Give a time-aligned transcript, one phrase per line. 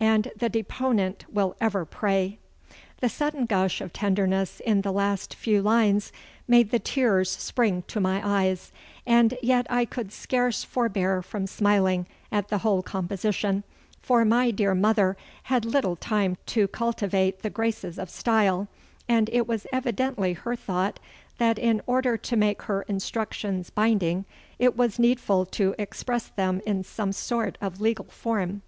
[0.00, 2.38] 'And the deponent will ever pray.'
[3.02, 6.12] The sudden gush of tenderness in the last few lines
[6.48, 8.72] made the tears spring to my eyes,
[9.06, 13.64] and yet I could scarce forbear from smiling at the whole composition,
[14.00, 18.68] for my dear mother had little time to cultivate the graces of style,
[19.10, 20.98] and it was evidently her thought
[21.36, 24.24] that in order to make her instructions binding
[24.58, 28.62] it was needful to express them in some sort of legal form.